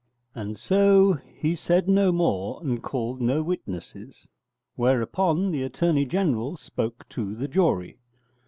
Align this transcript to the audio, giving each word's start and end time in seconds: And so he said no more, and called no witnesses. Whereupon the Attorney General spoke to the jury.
And 0.33 0.57
so 0.57 1.13
he 1.13 1.55
said 1.55 1.87
no 1.87 2.11
more, 2.11 2.59
and 2.63 2.81
called 2.81 3.21
no 3.21 3.43
witnesses. 3.43 4.27
Whereupon 4.75 5.51
the 5.51 5.61
Attorney 5.61 6.05
General 6.05 6.57
spoke 6.57 7.07
to 7.09 7.35
the 7.35 7.47
jury. 7.47 7.99